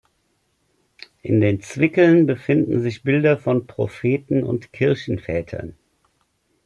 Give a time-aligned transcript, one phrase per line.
[1.21, 5.75] In den Zwickeln befinden sich Bilder von Propheten und Kirchenvätern.